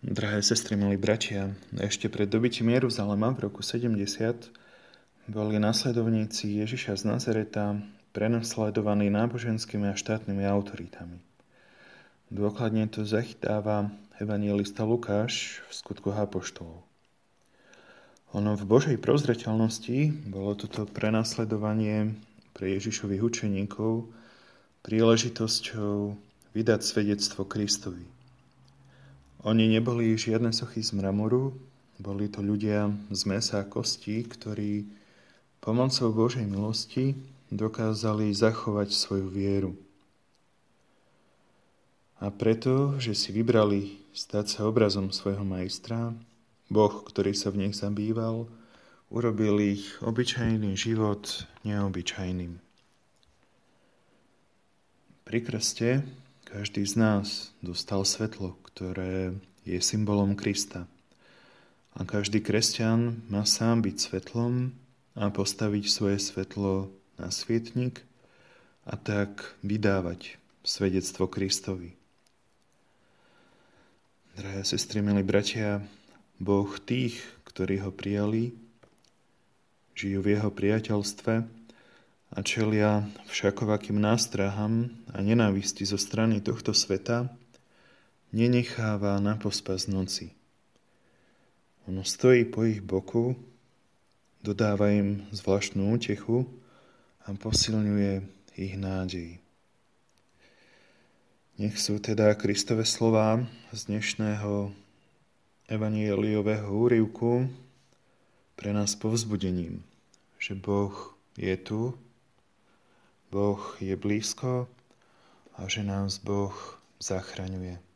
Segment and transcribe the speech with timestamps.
[0.00, 4.00] Drahé sestry, milí bratia, ešte pred dobytím Jeruzalema v roku 70
[5.28, 7.76] boli nasledovníci Ježiša z Nazareta
[8.16, 11.20] prenasledovaní náboženskými a štátnymi autoritami.
[12.32, 16.80] Dôkladne to zachytáva evangelista Lukáš v skutkoch apoštolov.
[18.32, 22.16] Ono v Božej prozreteľnosti bolo toto prenasledovanie
[22.56, 24.08] pre Ježišových učeníkov
[24.80, 26.16] príležitosťou
[26.56, 28.19] vydať svedectvo Kristovi
[29.40, 31.56] oni neboli žiadne sochy z mramoru,
[32.00, 34.88] boli to ľudia z mesa a kostí, ktorí
[35.60, 37.16] pomocou Božej milosti
[37.52, 39.72] dokázali zachovať svoju vieru.
[42.20, 46.12] A preto, že si vybrali stať sa obrazom svojho majstra,
[46.68, 48.46] Boh, ktorý sa v nich zabýval,
[49.10, 52.60] urobil ich obyčajný život neobyčajným.
[55.26, 56.06] Pri krste
[56.50, 60.90] každý z nás dostal svetlo, ktoré je symbolom Krista.
[61.94, 64.74] A každý kresťan má sám byť svetlom
[65.14, 66.90] a postaviť svoje svetlo
[67.22, 68.02] na svietnik
[68.82, 71.94] a tak vydávať svedectvo Kristovi.
[74.34, 75.86] Drahé sestry, milí bratia,
[76.42, 78.50] Boh tých, ktorí ho prijali,
[79.94, 81.59] žijú v jeho priateľstve,
[82.30, 87.26] a čelia všakovakým nástrahám a nenávisti zo strany tohto sveta,
[88.30, 90.30] nenecháva na pospas noci.
[91.90, 93.34] Ono stojí po ich boku,
[94.46, 96.46] dodáva im zvláštnu útechu
[97.26, 98.22] a posilňuje
[98.54, 99.42] ich nádej.
[101.60, 103.42] Nech sú teda Kristove slová
[103.74, 104.72] z dnešného
[105.68, 107.50] evanieliového úrivku
[108.54, 109.82] pre nás povzbudením,
[110.40, 110.94] že Boh
[111.36, 111.98] je tu
[113.30, 114.68] Boh je blízko
[115.56, 117.89] a že nás Boh zachraňuje.